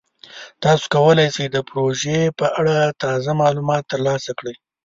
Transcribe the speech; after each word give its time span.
تاسو 0.63 0.83
کولی 0.93 1.27
شئ 1.35 1.47
د 1.51 1.57
پروژې 1.69 2.19
په 2.39 2.47
اړه 2.59 2.77
تازه 3.03 3.31
معلومات 3.41 3.83
ترلاسه 3.93 4.31
کړئ. 4.39 4.55